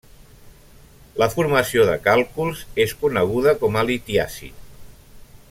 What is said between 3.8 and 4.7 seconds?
a litiasi.